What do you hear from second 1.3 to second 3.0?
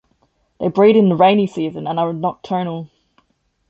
season and are nocturnal.